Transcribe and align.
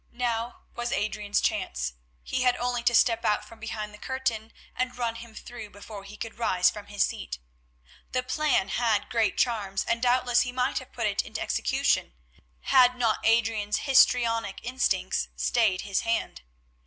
Now 0.13 0.63
was 0.73 0.91
Adrian's 0.91 1.39
chance; 1.41 1.93
he 2.23 2.41
had 2.41 2.55
only 2.55 2.81
to 2.85 2.95
step 2.95 3.23
out 3.23 3.45
from 3.45 3.59
behind 3.59 3.93
the 3.93 3.99
curtain 3.99 4.51
and 4.75 4.97
run 4.97 5.13
him 5.13 5.35
through 5.35 5.69
before 5.69 6.05
he 6.05 6.17
could 6.17 6.39
rise 6.39 6.71
from 6.71 6.87
his 6.87 7.03
seat. 7.03 7.37
The 8.11 8.23
plan 8.23 8.69
had 8.69 9.11
great 9.11 9.37
charms, 9.37 9.85
and 9.85 10.01
doubtless 10.01 10.41
he 10.41 10.51
might 10.51 10.79
have 10.79 10.91
put 10.91 11.05
it 11.05 11.21
into 11.21 11.39
execution 11.39 12.13
had 12.61 12.97
not 12.97 13.23
Adrian's 13.23 13.81
histrionic 13.85 14.59
instincts 14.63 15.27
stayed 15.35 15.81
his 15.81 16.01
hand. 16.01 16.41